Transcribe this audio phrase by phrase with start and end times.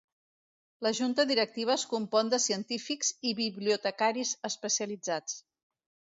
[0.85, 5.39] La junta directiva es compon de científics i bibliotecaris especialitzats.